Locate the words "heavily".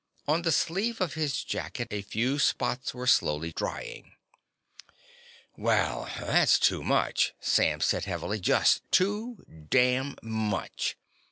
8.05-8.39